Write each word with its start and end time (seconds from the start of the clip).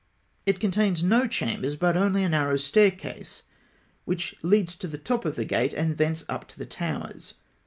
It 0.47 0.59
contains 0.59 1.03
no 1.03 1.27
chambers, 1.27 1.75
but 1.75 1.95
only 1.95 2.23
a 2.23 2.29
narrow 2.29 2.55
staircase, 2.55 3.43
which 4.03 4.35
leads 4.41 4.75
to 4.77 4.87
the 4.87 4.97
top 4.97 5.25
of 5.25 5.35
the 5.35 5.45
gate, 5.45 5.73
and 5.73 5.97
thence 5.97 6.25
up 6.27 6.47
to 6.47 6.57
the 6.57 6.65
towers. 6.65 7.35